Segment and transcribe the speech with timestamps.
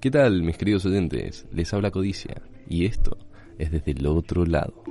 [0.00, 1.44] ¿Qué tal, mis queridos oyentes?
[1.50, 3.18] Les habla Codicia y esto
[3.58, 4.84] es desde el otro lado.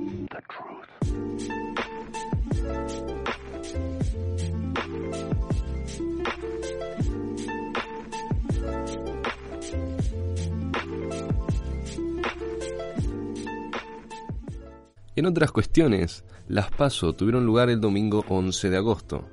[15.16, 19.26] En otras cuestiones, las PASO tuvieron lugar el domingo 11 de agosto.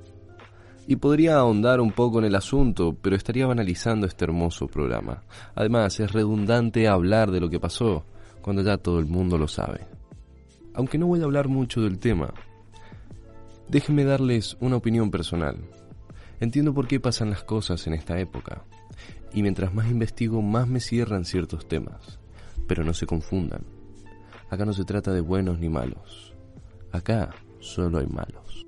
[0.87, 5.23] Y podría ahondar un poco en el asunto, pero estaría banalizando este hermoso programa.
[5.55, 8.05] Además, es redundante hablar de lo que pasó,
[8.41, 9.81] cuando ya todo el mundo lo sabe.
[10.75, 12.33] Aunque no voy a hablar mucho del tema,
[13.67, 15.57] déjenme darles una opinión personal.
[16.39, 18.63] Entiendo por qué pasan las cosas en esta época,
[19.33, 22.19] y mientras más investigo, más me cierran ciertos temas.
[22.67, 23.63] Pero no se confundan.
[24.49, 26.33] Acá no se trata de buenos ni malos.
[26.91, 28.65] Acá solo hay malos.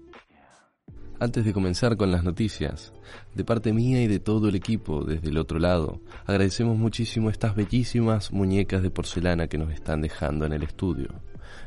[1.20, 2.94] Antes de comenzar con las noticias,
[3.34, 7.56] de parte mía y de todo el equipo desde el otro lado, agradecemos muchísimo estas
[7.56, 11.10] bellísimas muñecas de porcelana que nos están dejando en el estudio.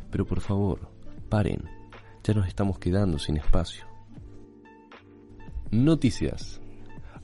[0.08, 0.92] Pero por favor,
[1.28, 1.64] paren,
[2.22, 3.84] ya nos estamos quedando sin espacio.
[5.72, 6.60] Noticias.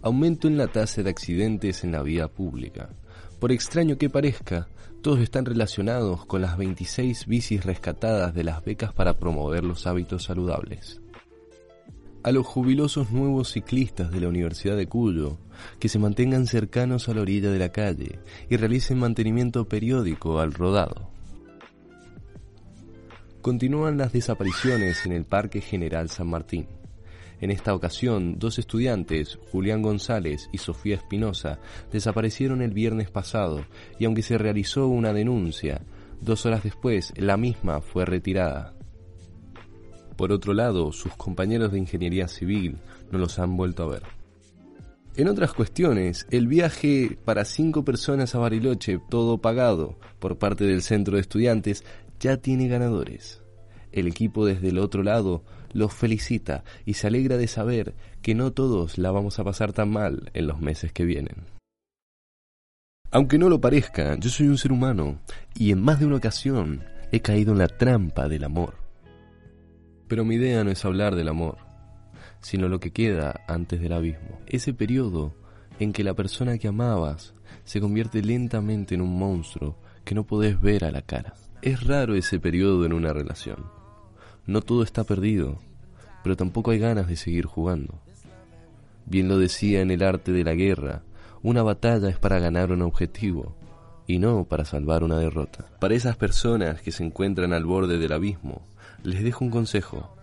[0.03, 2.91] Aumento en la tasa de accidentes en la vía pública.
[3.39, 4.67] Por extraño que parezca,
[5.01, 10.25] todos están relacionados con las 26 bicis rescatadas de las becas para promover los hábitos
[10.25, 11.01] saludables.
[12.27, 15.39] A los jubilosos nuevos ciclistas de la Universidad de Cuyo,
[15.79, 18.19] que se mantengan cercanos a la orilla de la calle
[18.51, 21.09] y realicen mantenimiento periódico al rodado.
[23.43, 26.67] Continúan las desapariciones en el Parque General San Martín.
[27.41, 31.61] En esta ocasión, dos estudiantes, Julián González y Sofía Espinosa,
[31.93, 33.65] desaparecieron el viernes pasado
[34.01, 35.83] y aunque se realizó una denuncia,
[36.21, 38.76] dos horas después la misma fue retirada.
[40.17, 42.79] Por otro lado, sus compañeros de ingeniería civil
[43.11, 44.03] no los han vuelto a ver.
[45.17, 50.83] En otras cuestiones, el viaje para cinco personas a Bariloche, todo pagado por parte del
[50.83, 51.85] centro de estudiantes,
[52.21, 53.43] ya tiene ganadores.
[53.93, 58.53] El equipo desde el otro lado los felicita y se alegra de saber que no
[58.53, 61.47] todos la vamos a pasar tan mal en los meses que vienen.
[63.11, 65.21] Aunque no lo parezca, yo soy un ser humano
[65.55, 68.86] y en más de una ocasión he caído en la trampa del amor.
[70.09, 71.59] Pero mi idea no es hablar del amor,
[72.41, 74.41] sino lo que queda antes del abismo.
[74.47, 75.35] Ese periodo
[75.79, 77.35] en que la persona que amabas
[77.65, 81.35] se convierte lentamente en un monstruo que no podés ver a la cara.
[81.63, 83.67] Es raro ese periodo en una relación.
[84.47, 85.59] No todo está perdido,
[86.23, 88.01] pero tampoco hay ganas de seguir jugando.
[89.05, 91.03] Bien lo decía en el arte de la guerra,
[91.43, 93.57] una batalla es para ganar un objetivo
[94.07, 95.67] y no para salvar una derrota.
[95.81, 98.63] Para esas personas que se encuentran al borde del abismo,
[99.03, 100.17] les dejo un consejo.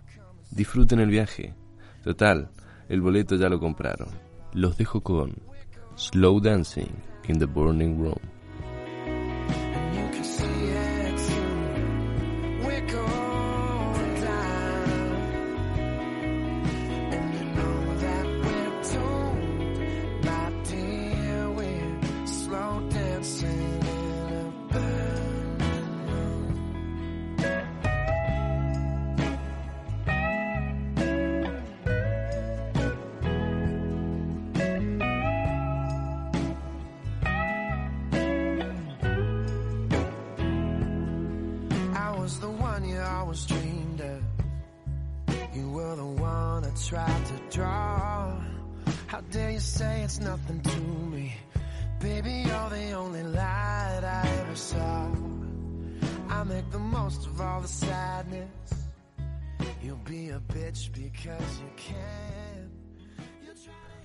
[0.51, 1.53] Disfruten el viaje.
[2.03, 2.51] Total,
[2.89, 4.09] el boleto ya lo compraron.
[4.53, 5.35] Los dejo con
[5.95, 6.91] Slow Dancing
[7.27, 8.32] in the Burning Room.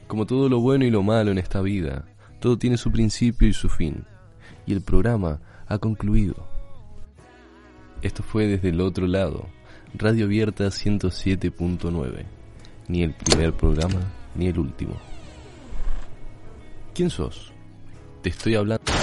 [0.06, 2.04] Como todo lo bueno y lo malo en esta vida,
[2.40, 4.04] todo tiene su principio y su fin,
[4.66, 6.46] y el programa ha concluido.
[8.02, 9.48] Esto fue desde el otro lado,
[9.94, 12.37] Radio Abierta 107.9,
[12.88, 14.00] ni el primer programa
[14.34, 14.96] ni el último.
[16.94, 17.52] ¿Quién sos?
[18.22, 18.97] Te estoy hablando.